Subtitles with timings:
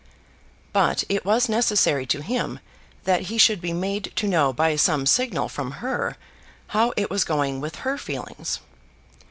[0.73, 2.59] But it was necessary to him
[3.03, 6.17] that he should be made to know by some signal from her
[6.69, 8.61] how it was going with her feelings.